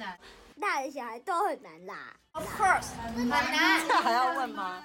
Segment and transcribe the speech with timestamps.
[0.00, 0.18] 难？
[0.58, 2.16] 大人小孩都很难啦。
[2.32, 3.86] Of course，很难。
[3.86, 4.82] 这还要问吗？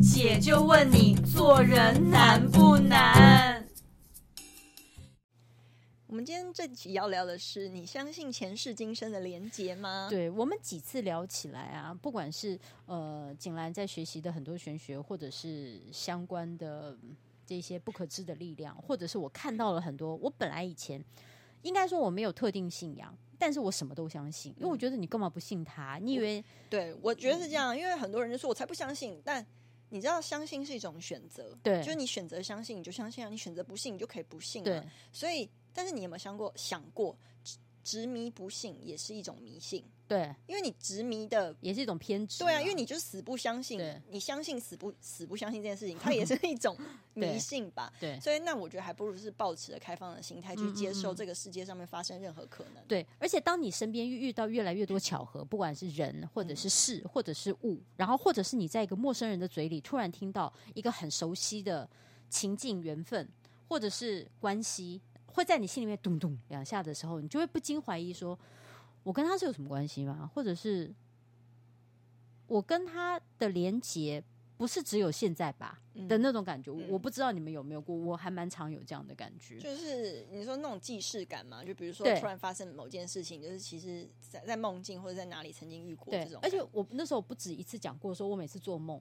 [0.00, 3.66] 姐就问你，做人难不难？
[6.06, 10.06] 我们今天这期要聊的是，你相信前世今生的连结吗？
[10.10, 16.96] 对，我们几次聊起来啊，不管是呃景兰在学习的很多玄学，或者是相关的
[17.46, 21.02] 这些不可知的力量，或者是我看到了很多，我本来以前
[21.62, 25.98] 应该说我没有特定信仰，但是我什么都相信，因为我觉得你干嘛不信他？
[25.98, 26.44] 你以为？
[26.68, 29.44] 对，我觉得是这样，因为很多人就说我才不相信，但
[29.88, 34.64] 你知道，相信是一种选择，对，就是你选择相信，你就相信啊；你选择不信，你就可以不信啊。
[34.64, 35.48] 对，所以。
[35.74, 39.82] 但是你有没有想过，想过执执迷不信也是一种迷信？
[40.12, 42.40] 对，因为你执迷的也是一种偏执。
[42.44, 43.80] 对啊，因为你就死不相信，
[44.10, 46.76] 你相信死不死不相信这件事情，它也是一种
[47.14, 47.90] 迷信吧？
[47.98, 52.84] 对，对，所以那我觉得还不如是抱持着开放的心态去接受这个世界上面发生任何可能。
[52.86, 61.88] 对，而且当你身边遇到越来越多巧合，不管是人或者是事或者是物，然后或者是你在一个陌生人的嘴里突然听到一个很熟悉的
[62.28, 63.26] 情境缘分，
[63.68, 65.00] 或者是关系。
[65.34, 68.38] 会在你心里面咚咚两下的时候，你就会不禁怀疑说
[69.02, 70.30] ：“我跟他是有什么关系吗？
[70.34, 70.92] 或者是
[72.46, 74.22] 我跟他的连接
[74.56, 79.58] 不是只有现在吧？”嗯、的那种感觉，我不知道你们有没有过，我还蛮常有这样的感觉。
[79.58, 86.40] 就是你说那种既视感嘛，就比如说突然发生某件事情，就是其实在在梦境或者在哪里曾经遇过这种。
[86.42, 88.98] 而且我那时候不止一次讲过，说我每次做梦，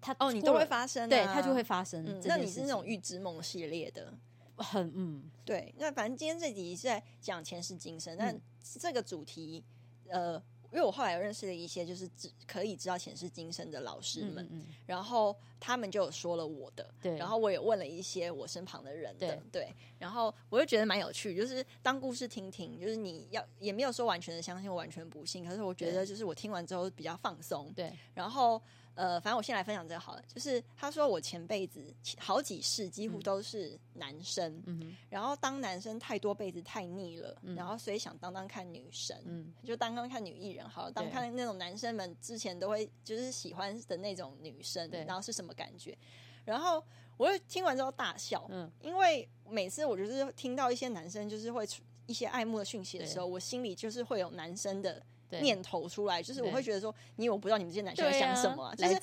[0.00, 2.18] 他哦，你都会发生、啊，对，他就会发生、嗯。
[2.24, 4.14] 那你是那种预知梦系列的？
[4.56, 8.38] 很嗯，对，那反正今天这集是在讲前世今生，但
[8.78, 9.62] 这个主题，
[10.08, 10.34] 呃，
[10.70, 28.60] 因为我后来有认识了一些就是只可以知道前世今生的老师们，嗯嗯，然后他们就有说了我的，对，然后我也问了一些我身旁的人的，对，对，然后我就觉得蛮有趣，就是当故事听听，就是你要也没有说完全的相信，我完全不信，可是我觉得就是我听完之后比较放松，对，然后。
[28.94, 30.22] 呃，反正我先来分享这个好了。
[30.28, 45.96] 就是他说我前辈子好几世几乎都是男生，嗯，然后当男生太多辈子太腻了，嗯，然后所以想当当看女生，嗯，就当当看女艺人好了，当看那种男生们之前都会就是喜欢的那种女生，对，然后是什么感觉？
[46.44, 46.84] 然后
[47.16, 51.66] 我就听完之后大笑，嗯，因为每次我就是听到一些男生就是会
[52.06, 55.02] 一些爱慕的讯息的时候，我心里就是会有男生的。
[55.40, 58.94] 念头出来，就是我会觉得说，你以为我不知道你们这些男生在想什么、啊，就是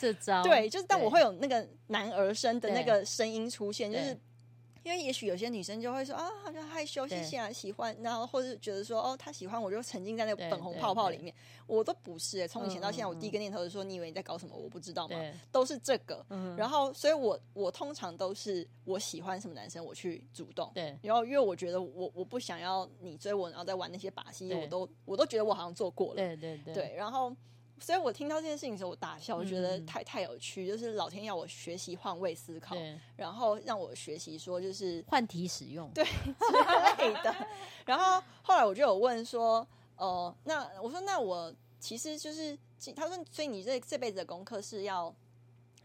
[0.43, 4.17] 对，就是但我会有那个男儿身的那个声音出现，就是。
[4.83, 11.33] 因为也许有些女生就会说啊，好像害羞，谢谢啊，喜欢，然后或者觉得说哦，他喜欢我，就沉浸在那个粉红泡泡里面。
[11.67, 14.55] 我都不是、欸，从以前到现在，我第一个念头是说，你以为你在搞什么？
[14.55, 15.15] 我不知道吗？
[15.51, 16.25] 都是这个。
[16.57, 20.71] 然后，所以我我通常都是我喜欢什么男生，我去主动。
[20.73, 20.97] 对。
[21.03, 26.15] 然后，因为我觉得我我不想要你追我，然后再玩那些把戏，我都我都觉得我好像做过了。
[26.15, 26.73] 对对对。
[26.73, 27.35] 对，然后。
[27.79, 32.75] 所以我听到这件事情的时候，我大笑，我觉得太太有趣，就是老天要我学习换位思考，
[33.15, 37.33] 然后让我学习说就是换题使用，对之类的。
[37.85, 39.65] 然后后来我就有问说，
[39.97, 42.57] 哦、呃，那我说那我其实就是，
[42.95, 45.13] 他说，所以你这这辈子的功课是要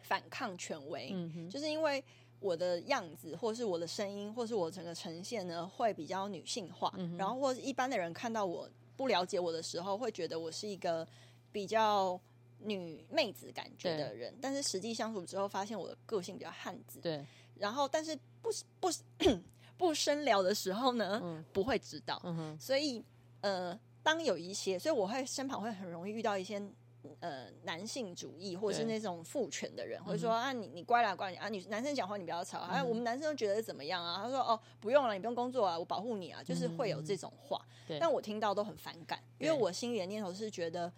[0.02, 2.02] 反抗权威，嗯，就是因为
[2.40, 11.06] 我的样子，或是我的声音，或是我整个呈现呢，会比较女性化，嗯，然后或是一般的人看到我不了解我的时候，会觉得我是一个。
[11.54, 12.20] 比较
[12.58, 16.98] 女妹子感觉的人，但是实际相处之后，发现我的个性比较汉子。
[17.00, 18.50] 对，然后但是不
[18.80, 18.88] 不
[19.78, 22.20] 不深聊的时候呢，嗯、不会知道。
[22.24, 23.00] 嗯、所以
[23.40, 26.60] 呃，当有一些，所以我会身旁会很容易遇到一些
[27.20, 34.22] 呃男性主义或者是那种父权的人，会说啊，你你乖啦乖啦啊，女男生讲话你不要吵，啊，我们男生都觉得怎么样啊？
[34.24, 37.60] 他说哦，不用了，你不用工作啊，我保护你啊，就是会有这种话。
[37.86, 40.92] 对，但我听到都很反感，因为我心里的念头是觉得。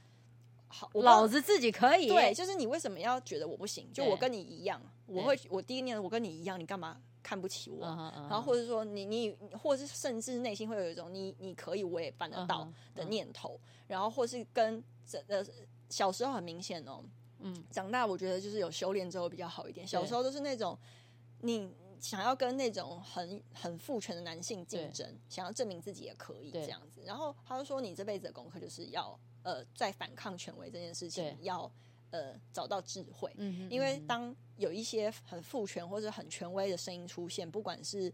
[0.78, 2.08] 好，老子自己可以。
[2.08, 3.90] 对，就是你为什么要觉得我不行？
[3.94, 8.28] 就我跟你一样，我会我第一念我跟你一样，你干嘛看不起我？Uh uh.
[8.28, 13.50] 然后或者说你你，或者是甚至内心会有一种你你可以我也办得到的念头。
[13.50, 13.84] Uh uh.
[13.88, 15.44] 然后或是跟这呃
[15.88, 17.02] 小时候很明显哦，
[17.38, 19.86] 嗯，长大我觉得就是有修炼之后比较好一点。
[19.86, 20.76] 小时候都是那种
[21.40, 27.02] 你想要跟那种很很父权的男性竞争，想要证明自己也可以这样子。
[27.04, 29.18] 然后他就说你这辈子的功课就是要。
[29.42, 31.70] 呃，在反抗权威这件事情，要
[32.10, 38.12] 呃找到智慧，嗯，因为当有一些很父权或者很权威的声音出现，不管是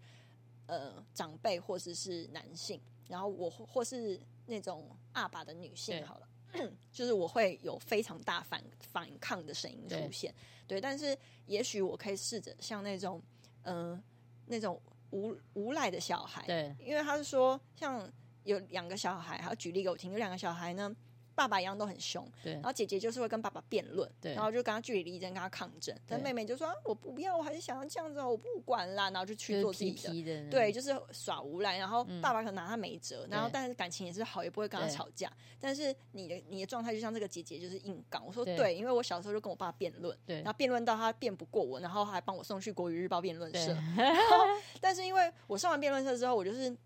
[0.67, 2.79] 呃长辈或者是男性，
[3.09, 6.29] 然后我或是那种阿爸的女性，好了，
[6.93, 10.35] 就是我会有非常大反反抗的声音出现，
[10.67, 13.23] 对，对，但是也许我可以试着像那种，
[13.63, 14.03] 嗯、呃，
[14.47, 14.81] 那种
[15.11, 18.11] 无无赖的小孩，对，因为他是说像。
[18.45, 20.93] 有两个小孩，还要举例给我听，有两个小孩呢。
[21.35, 25.97] 爸爸一样都很凶，对，然后姐姐就是会跟爸爸辩论，对，然后就跟他据理力争，跟他抗争。
[26.07, 31.79] 但妹妹就说：“啊、我不要，我还是想要这样子，我不管啦。”然后就去做自己的，对，就是耍无赖。
[31.79, 35.33] 然后爸爸可能拿他没辙，嗯、然后但是感情也是好，也不会跟他吵架。
[35.61, 38.25] 但是你的你的状态就像这个姐姐，就是硬刚。
[38.27, 43.73] 我说对，对，因为我小时候就跟我爸辩论，对，然后辩论到他辩不过我，然后还帮我送去国语日报辩论社。
[43.97, 44.37] 然后，
[44.81, 46.77] 但是因为我上完辩论社之后，我就是。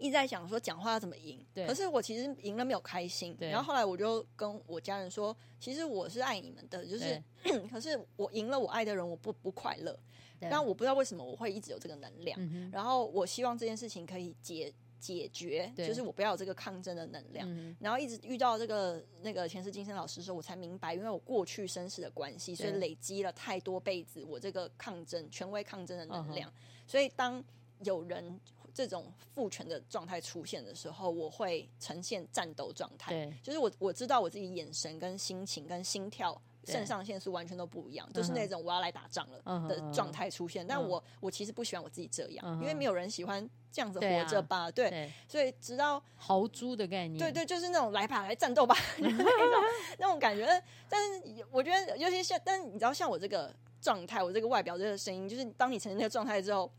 [0.00, 3.36] 一直在想说讲话要怎么赢，可是我其实赢了没有开心。
[3.38, 7.22] 然后后来我就跟我家人说，其实我是爱你们的，就是，
[7.70, 9.96] 可是我赢了我爱的人，我不不快乐。
[10.40, 12.34] 但我不知道为什么我会一直有这个能量。
[12.40, 17.46] 嗯、然后我希望这件事情可以解解决，就是我不要有这个抗争的能量。
[17.46, 26.50] 嗯、然后一直遇到这个那个前世今生老师的时候，我才明白，因为我过去生死的关系，所以累积了太多辈子我这个抗争权威抗争的能量。
[26.86, 27.44] 所以当
[27.84, 28.40] 有人。
[28.80, 33.10] 这种父权的状态出现的时候，我会呈现战斗状态。
[33.12, 40.66] 对，就是我我知道我自己眼神跟心情跟心跳、肾上腺素完全都不一样，就是那种我要来打仗了的状态出现。
[40.66, 44.70] 但我我其实不喜欢我自己这样，因为没有人喜欢这样子活着吧？
[44.70, 49.62] 对，所以直到豪猪的概念，对对，就是那种来吧，来战斗吧 那种
[49.98, 50.46] 那种感觉。
[50.88, 56.70] 但是我觉得，尤其像，但你知道，像我这个状态，我这个外表，这个声音，就是当你呈现那个状态之后。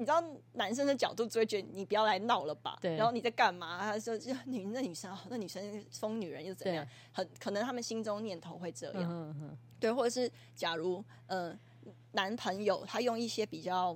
[0.00, 0.24] 你知道
[0.54, 2.78] 男生的角度就会觉得你不要来闹了吧？
[2.80, 2.96] 对。
[2.96, 3.78] 然后你在干嘛？
[3.82, 6.86] 他说：“就女那女生，那女生疯女人又怎样？
[7.12, 9.58] 很可能他们心中念头会这样。
[9.78, 13.94] 对，或者是假如嗯、呃，男朋友他用一些比较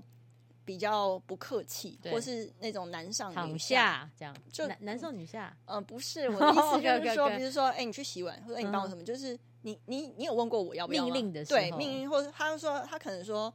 [0.62, 5.56] 比较不客气，或是那种男上女下这样，就男男上女下。
[5.64, 9.02] 嗯、呃，不是 我的意思，就是说，比如说，哎、欸，你去洗碗，或者你帮我什么？
[9.02, 11.58] 嗯、就是你你你有问过我要不要命令的时候？
[11.58, 13.50] 对，命令，或者他说他可能说。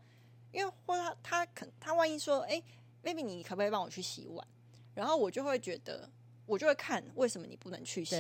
[0.52, 2.62] 因为或者他他可他万一说哎
[3.02, 4.48] ，baby 你可不可以帮我去洗碗？
[4.96, 6.10] 然后我就会觉得，
[6.46, 8.16] 我就会看为什么你不能去洗。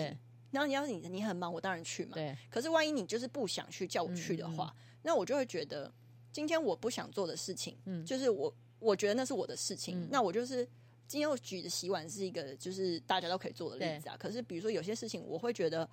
[0.51, 2.13] 然后你要是你你很忙，我当然去嘛。
[2.13, 2.35] 对。
[2.49, 5.91] 可是万一你就是不想去叫我去的话，嗯嗯、那我就会觉得
[6.31, 10.01] 今天我不想做的事情，嗯，就是我我觉得那是我的事情。
[10.01, 10.67] 嗯、那我就是
[11.07, 14.15] 今天我举的洗碗是一个就是大家都可以做的例子啊。
[14.17, 15.87] 可是比如说有些事情，我会觉得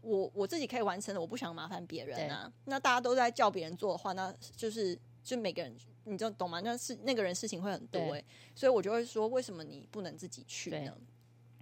[0.00, 2.52] 我我自己可以完成的，我不想麻烦别人啊。
[2.64, 4.98] 那大家都在叫别人做的话，那就是。
[5.26, 5.74] 就每个人，
[6.04, 6.60] 你就懂吗？
[6.60, 8.24] 那是那个人事情会很多哎、欸，
[8.54, 10.96] 所以我就会说，为什么你不能自己去呢？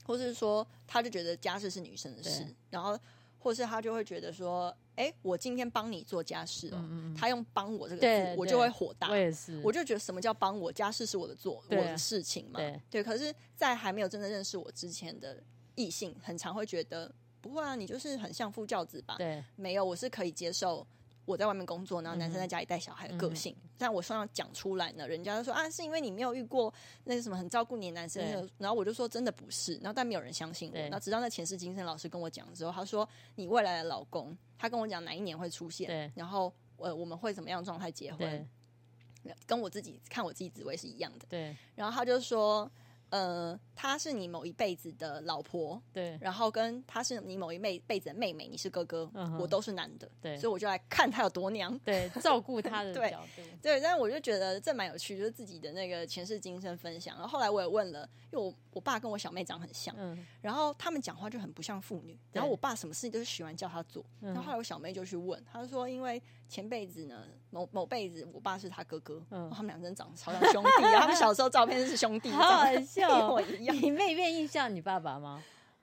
[0.05, 2.99] 或是说，他就觉得家事是女生的事，然后，
[3.39, 9.09] 或是他就会觉得说，哎、欸，我今天帮你做家事哦、他用“帮我”这个字，我就会火大。
[9.09, 10.71] 我也是，我就觉得什么叫帮我？
[10.71, 12.61] 家事是我的做，我的事情嘛。
[12.61, 15.43] 对，对，可是，在还没有真的认识我之前的
[15.75, 17.11] 异性，很常会觉得
[17.41, 19.15] 不会啊，你就是很相夫教子吧？
[19.17, 20.87] 对，没有，我是可以接受。
[21.25, 26.73] 我在外面工作，然后男生在家里带小孩的个性，嗯、但我说要讲出来呢，人家就说啊，是因为你没有遇过
[27.05, 28.23] 那个什么很照顾你的男生，
[28.59, 38.19] 然后我就说真的不是，然后但没有人相信我，然后直到那前世今生老师跟我讲之后，他说你未来的老公，他跟我讲哪一年会出现，然后呃我们会怎么样状态结婚，
[39.23, 39.35] 对。
[39.47, 42.71] 跟我自己看我自己紫微是一样的，对，然后他就说。
[43.15, 53.17] 呃，她是你某一辈子的老婆，对，然后跟她是你某一辈辈子的妹妹，你是哥哥，嗯、我都是男的，对，所以我就来看她有多娘，对， 照顾她的对，
[53.63, 57.15] 对，但是我就觉得这蛮有趣，就是自己的那个前世今生分享。
[57.17, 58.01] 然后后来我也问了，
[58.33, 72.65] 因为我我爸跟我小妹长很像，嗯，然后他们讲话就很不像父女，然后我爸什么事情都是喜欢叫他做，对然后后来我小妹就去问，他说因为前辈子呢，某某辈子我爸是他哥哥，嗯，他们两个人长得超像兄弟，他们小时候照片是兄弟， 好好
[73.09, 73.19] 笑。
[73.19, 75.43] 一模一样， 你妹愿意像你爸爸吗？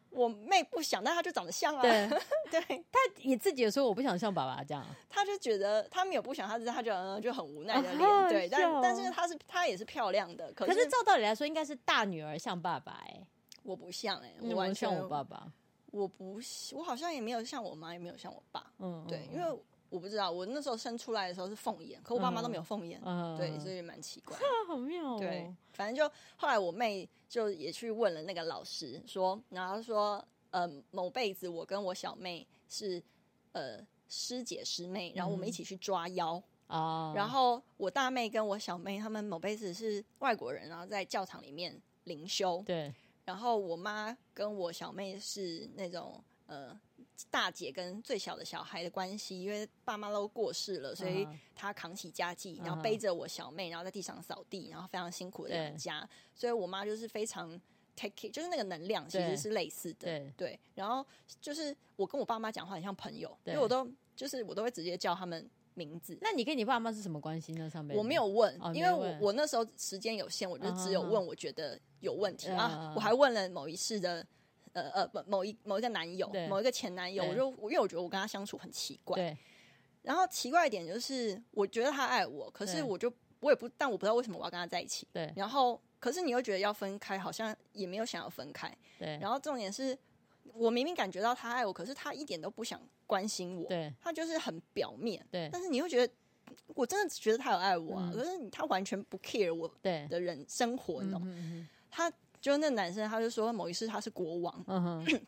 [0.10, 1.82] 我妹不想，但她就长得像啊。
[1.82, 2.10] 对，
[2.52, 2.62] 对，
[2.92, 4.86] 她也自己也说我不想像爸爸这样。
[5.10, 8.30] 她就觉得他没有不想，她是她就嗯就很无奈的脸。
[8.30, 10.52] 对，但但是她是她也是漂亮的。
[10.52, 13.22] 可是照道理来说，应该是大女儿像爸爸哎，
[13.64, 15.48] 我不像哎，我完全像我爸爸。
[15.92, 16.40] 我不，
[16.74, 18.66] 我好像也没有像我妈，也没有像我爸。
[18.80, 19.60] 嗯，对，因为。
[19.92, 24.38] 我不知道，我那时候生出来的时候是凤眼，可我爸妈都没有凤眼，嗯、对，所以蛮奇怪。
[24.66, 25.20] 好妙哦。
[25.20, 33.04] 对，反正就后来我妹就也去问了那个老师，说，然后说，呃，某辈子我跟我小妹是
[33.52, 37.12] 呃师姐师妹，然后我们一起去抓妖啊。
[37.12, 42.64] 嗯、然后我大妹跟我小妹他们某辈子是外国人，然后在教堂里面灵修。
[42.66, 42.94] 对。
[43.26, 46.80] 然后我妈跟我小妹是那种呃。
[47.30, 56.10] 大姐跟最小的小孩的关系，因为爸妈都过世了，所以她扛起家计，然后背着我小妹，然后在地上扫地，然后非常辛苦的养家。
[56.34, 57.50] 所以我妈就是非常
[57.96, 60.06] take care，就是那个能量其实是类似的。
[60.06, 61.06] 对，对，然后
[61.40, 66.18] 就是我跟我爸妈讲话很像朋友，对因为我都就是我都会直接叫他们名字。
[66.22, 67.70] 那你跟你爸妈是什么关系呢？
[67.70, 72.94] 上面我没有问，哦、因为我我那时候时间有限，我就只有问我觉得有问题、嗯、啊。
[72.96, 74.26] 我还问了某一世的
[74.74, 79.16] 呃呃不某一某一个男友，某一个前男友，我就因为我觉得我跟他相处很奇怪。
[79.16, 79.38] 对。
[80.04, 85.08] 然后奇怪一点就是，我觉得他爱我，可是我就我也不，但我不知道为什么我要跟他在一起。
[85.14, 85.32] 对。
[85.36, 88.76] 然后，可是你又觉得要分开，好像也没有想要分开。
[88.98, 89.20] 对。
[89.22, 89.96] 然后重点是，
[90.54, 93.68] 我明明感觉到他爱我，可是他一点都不想关心我。
[93.68, 93.94] 对。
[94.02, 95.24] 他就是很表面。
[95.30, 95.48] 对。
[95.54, 96.14] 但是你又觉得，
[96.74, 101.68] 我真的觉得他有爱我啊，嗯、可是他完全不 care 我的人生活，你懂？
[101.92, 104.64] 他就那男生，他就说某一世他是国王。
[104.68, 105.06] 嗯哼。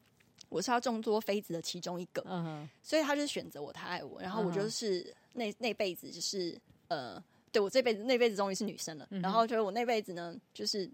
[0.50, 2.68] 我是他众多妃子的其中一个，uh.
[2.84, 6.56] 所以他就选择我，他爱我，然后我就是那那辈子就是
[6.90, 7.20] 呃，
[7.52, 9.24] 对我这辈子那辈子终于是女生了，uh.
[9.24, 10.88] 然后就是我那辈子呢，就是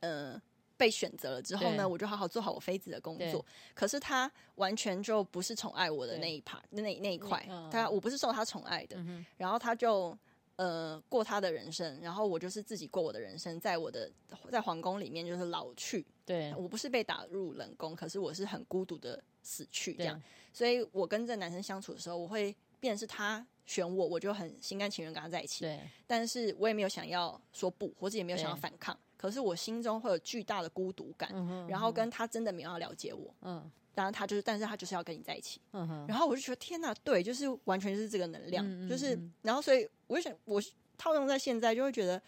[0.00, 0.40] 呃
[0.76, 3.44] 被选择了之后呢，我就好好做好我妃子的工作。
[3.72, 7.70] 可是他完全就不是宠爱我的那一 part，那那一块，uh.
[7.70, 9.24] 他我不是受他宠爱的，uh.
[9.36, 10.18] 然后他就。
[10.56, 14.10] 呃，过他的人生，然后我就是自己过我的人生，在我的
[14.50, 16.04] 在皇宫里面就是老去。
[16.24, 20.20] 对，我不是被打入冷宫，可是我是很孤独的死去这样。
[20.52, 25.64] 所以我跟这个男生相处的时候，我会变成是他选我，我就很心甘情愿跟他在一起。
[25.64, 28.98] 对，但是我也没有想要说不，或者也没有想要反抗。
[29.16, 33.34] 可是我心中会有巨大的孤独感，嗯哼嗯哼然后跟他真的没有要了解我。
[33.42, 33.70] 嗯。
[33.96, 35.58] 当然，他就是，但是他就是要跟你在一起。
[35.72, 36.04] 嗯哼。
[36.06, 40.62] 然后我就觉得，天哪，对，就是完全就是这个能量，嗯嗯嗯就是，然后所以我就想，我
[40.98, 42.20] 套用在现在，就会觉得，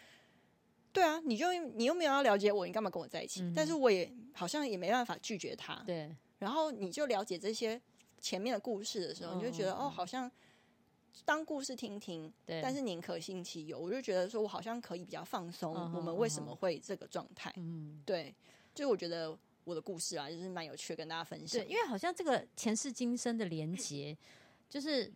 [0.94, 3.42] 对啊，你就你又没有要了解我，你干嘛跟我在一起？
[3.42, 5.74] 嗯、但是我也好像也没办法拒绝他。
[5.84, 6.10] 对。
[6.38, 7.78] 然后你就了解这些
[8.18, 10.30] 前面的故事的时候，你就觉得，哦，好像
[11.26, 12.32] 当故事听听。
[12.46, 12.62] 对。
[12.62, 15.74] 但是宁可信其有，我就觉得说我好像可以比较放松。
[15.94, 17.52] 我们为什么会这个状态？
[17.58, 18.02] 嗯。
[18.06, 18.34] 对。
[18.74, 19.38] 就我觉得。
[19.68, 21.60] 我的故事啊，就是蛮有趣的，跟大家分享。
[21.60, 24.16] 对，因为好像这个前世今生的连结，
[24.66, 25.12] 就是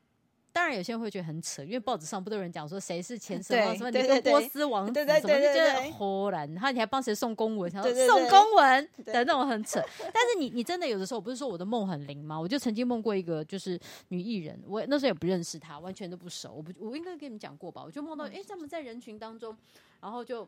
[0.53, 9.83] 当然有些人会觉得很扯，因为报纸上不都有人讲说谁是前世什么你跟波斯王子什么，就觉得忽然，然后你还帮谁送公文，然后送公文的那种很扯。
[9.99, 12.39] 但是你你真的有的时候，我不是说我的梦很灵吗？
[12.39, 16.53] 我就曾经梦过一个就是女艺人，我那时候也不认识她，完全都不熟。
[16.53, 17.83] 我不我应该跟你们讲过吧？
[17.83, 19.57] 我就梦到哎，他们在人群当中，
[20.03, 20.47] 然后就。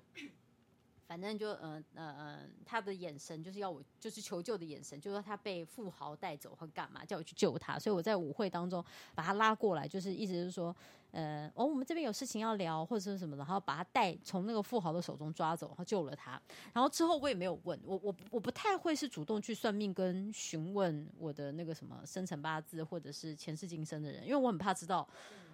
[1.07, 7.79] 反正就嗯嗯嗯，他的眼神就是要我，就是求救的眼神，就是说他被富豪带走或干嘛，叫我去救他。
[7.79, 8.85] 所以我在舞会当中
[9.15, 10.75] 把他拉过来，就是意思是说，
[11.11, 16.41] 呃，哦，我们这边有事情要聊，或者是什么的，然后把他带从那个富豪的手中抓走，然后救了他。
[16.73, 25.07] 然后之后我也没有问我，我我不太会是主动去算命跟询问我的那个什么生辰八字或者是前世今生的人，因为我很怕知道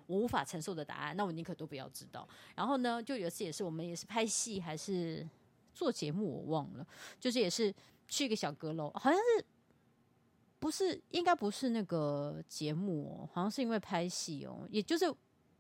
[0.07, 2.26] 我无法承受的答案，那我宁可都不要知道。
[2.54, 5.28] 然后呢，就有一次也是我们也是拍戏还是。
[5.80, 6.87] 做节目我忘了，
[7.18, 7.75] 就是也是
[8.06, 9.42] 去一个小阁楼，好像是
[10.58, 15.10] 不是应该不是那个节目哦，好像是因为拍戏哦，也就是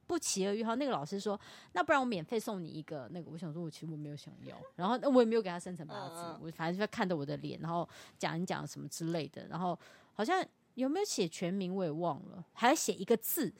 [0.06, 0.62] 不期而遇。
[0.62, 1.40] 哈，那个老师说，
[1.72, 3.30] 那不然我免费送你一个那个。
[3.30, 9.78] 我想说，我其实我没有想要，然后我也没有给他生辰八字，我反正就看着我的脸，然后讲一讲什么之类的，然后
[10.12, 13.50] 好像有没有写全名我也忘了，还写一个字，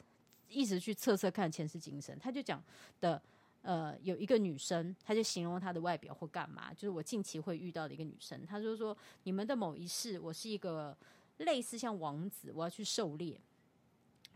[0.47, 2.15] 一直去测测看前世今生。
[2.19, 2.63] 他就讲
[3.01, 3.23] 的。
[3.63, 8.45] 呃，有一个女生，她就形容她的外表或干嘛，就是我近期会遇到的一个女生。
[8.47, 10.97] 她就说：“你们的某一世，我是一个
[11.39, 13.41] 类似像王子，我要去狩猎，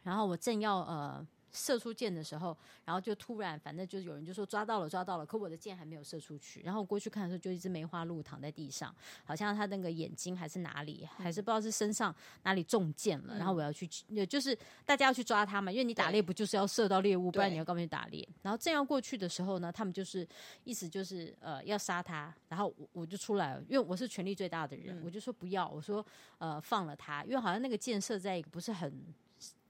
[0.03, 6.61] 然后我正要呃。”射出箭的时候，然后就突然，反正就是有人就说抓到了，抓到了，可我的箭还没有射出去。
[6.63, 8.93] 然后过去看的时候，就一只梅花鹿躺在地上，
[9.25, 13.37] 好像他那个眼睛还是哪里，还是不知道是身上哪里中箭了。
[13.37, 13.87] 嗯、然后我要去，
[14.27, 18.29] 就是大家要去抓它嘛，因为你打猎不就是要射到猎物，不然你要干嘛去打猎？
[18.43, 20.27] 然后正要过去的时候呢，他们就是
[20.65, 26.05] 意思就是呃要杀他，然后我我就出来了，因为我是权力最大的人，嗯、我就说不要，我说
[26.39, 28.93] 呃放了他，因为好像那个箭射在一个不是很。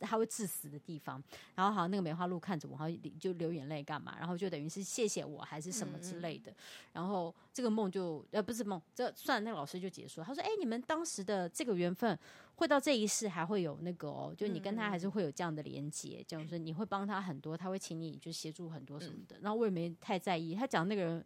[0.00, 1.23] 他会致死的地方，
[1.54, 4.16] 然后好像那个梅花鹿看着我，然后就流眼泪干嘛？
[4.19, 6.52] 然后就等于是谢谢我还是什么之类的。
[6.93, 10.23] 然后这个梦就呃不是梦，这算了，那个老师就结束。
[10.23, 12.19] 他说：“哎，你们当时的这个缘分
[12.57, 19.37] 会到这一世还会有那个哦，就你跟他还是会有这样的连接，就是你会帮他很多，他会请你就协助很多什么的。
[19.37, 21.25] 嗯、然后我也没太在意，他讲那个人。”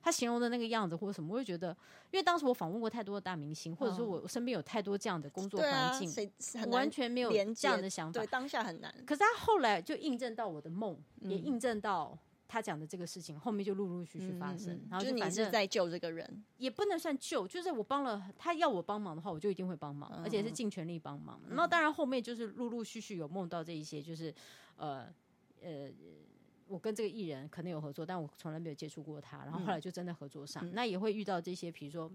[0.00, 1.76] 他形容的那个样子或者什么，我会觉得，
[2.10, 6.30] 因为当时我访问过太多的大明星，或者说我身边有太多这样的工作环境，
[6.66, 8.20] 我完全没有这样的想法。
[8.20, 8.94] 对，当下很难。
[9.04, 14.80] 可是他后来就印证到我的梦，也印证到他讲的这个事情，后面就陆陆续续发生。
[14.88, 21.40] 然后就你是在救这个人，也不能算救，就是我帮了他，要我帮忙的话，我就一定会帮忙，而且是尽全力帮忙。
[21.48, 24.32] 然后当然后面就是陆陆续续有梦到这一些，就是
[24.76, 25.12] 呃呃。
[26.78, 29.38] 我跟这个艺人可能有合作，但我从来没有接触过他。
[29.38, 32.08] 然后后来就真的合作上，嗯、那也会遇到这些，比如说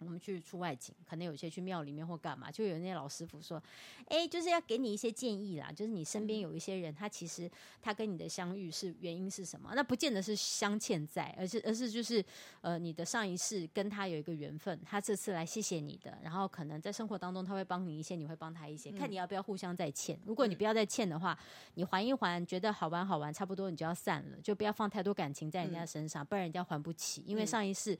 [0.00, 3.62] 我们去出外景，可能有些去庙里面或干嘛，就有那些老师傅说
[4.08, 5.70] ：“哎，就是要给你一些建议啦。
[5.70, 7.48] 就是你身边有一些人，他其实
[7.82, 9.72] 他跟你的相遇是原因是什么？
[9.74, 12.24] 那不见得是相欠债，而是而是就是
[12.62, 20.18] 呃，你的上一世跟他有一个缘分，他这次来谢谢你的，然后可能在生活当中他会帮你一些，你会帮他一些，看你要不要互相再欠。
[20.24, 21.38] 如果你不要再欠的话，
[21.74, 27.98] 你还一还，觉得好玩好玩，差不多你就要散了，就不要放太多感情在人家身上，不然人家还不起，因为上一世。”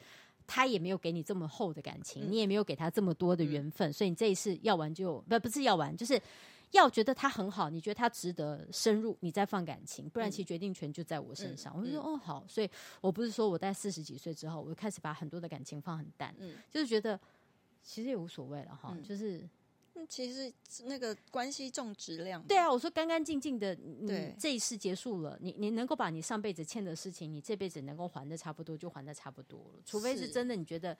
[0.52, 6.21] 他也没有给你这么厚的感情，嗯、你也没有给他这么多的缘分，嗯、所以你这一次要玩就不不是要玩，就是
[6.73, 11.73] 要觉得他很好，你觉得他值得深入，你再放感情，不然其实决定权就在我身上。
[11.76, 12.69] 嗯、我就说哦好，所以
[13.00, 17.19] 我不是说我在四十几岁之后，我就开始把很多的感情放很淡，嗯、就是觉得
[17.83, 19.49] 其实也无所谓了哈，嗯、就是。
[20.09, 20.52] 其实
[20.85, 29.82] 那个关系重质量，对啊，我说干干净净的，你这一世结束了，你你能够把你上辈子欠的事情，你这辈子能够还的差不多，就还的差不多了。
[29.85, 30.97] 除非是真的，你觉得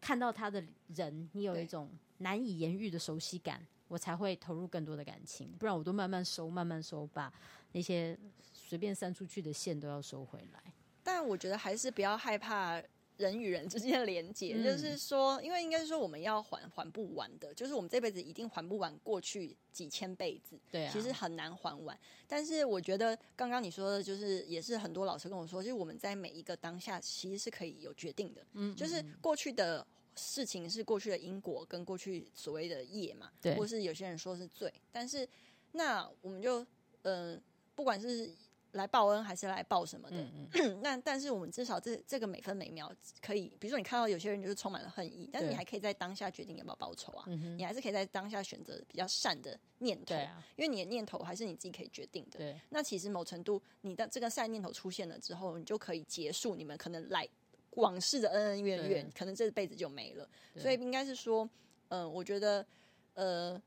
[0.00, 5.52] 看到他的人，你有一种难以言喻的熟悉感，我才会投入更多的感情。
[5.58, 7.32] 不然我都慢慢收，慢慢收，把
[7.72, 8.18] 那些
[8.52, 10.62] 随便散出去的线都要收回来。
[11.02, 12.82] 但我觉得还是不要害怕。
[13.16, 21.96] 人与人之间的连接，嗯、就是说，因为应该是说我们要还还不完的，就是我们这辈子一定还不完过去几千辈子，对、啊，其实很难还完。
[22.26, 35.28] 但是我觉得刚刚你说的，就是也是很多老师跟我说，就是我们在每一个当下其实是可以有决定的，嗯，就是过去的事情是过去的因果跟过去所谓的业嘛，对，或是有些人说是罪，但是
[35.72, 36.60] 那我们就
[37.02, 37.42] 嗯、呃，
[37.74, 38.34] 不管是。
[38.74, 40.16] 来报恩还是来报什么的？
[40.16, 47.24] 嗯嗯 那但是我们至少这这个每分每秒可以，比如说你看到有些人就是充满了恨意，但是你还可以在当下决定要不要报仇啊？
[47.26, 52.38] 对你还是可以在当下选择比较善的念头，啊、因为你的念头还是你自己可以决定的。
[52.38, 57.28] 对那其实某程度，你的这个善念头出现了之后，你就可以结束你们可能来
[57.70, 60.28] 往事的恩恩怨怨，可能这辈子就没了。
[60.56, 61.48] 所以应该是说，
[61.88, 62.66] 嗯、呃，我觉得，
[63.14, 63.62] 呃，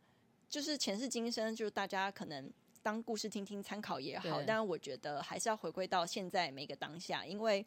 [0.49, 2.51] 就是前世今生，就是大家可能。
[2.81, 7.65] 当故事听听参考也好，对但我觉得还是要回归到现在每个当下，因为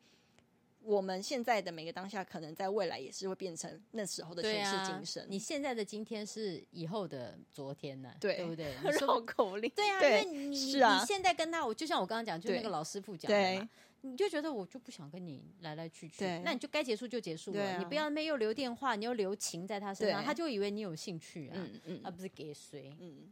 [0.82, 5.26] 我们现在的每个当下，可能在未来也是会变成那时候的前世今生。
[5.28, 8.10] 你现在的今天是以后的昨天呢？
[8.18, 8.74] 对，对不对？
[8.98, 9.70] 绕口令。
[9.76, 13.68] 对啊，对因为你是啊，你现在跟他，我就像我刚刚讲，就那个老师傅讲的嘛，对
[14.02, 23.30] 你就觉得我就不想跟你来来去去，那你就该结束就结束了，啊、你不要那边又留电话，你又留情在他身上，他就以为你有兴趣啊，嗯嗯，而不是给谁，嗯。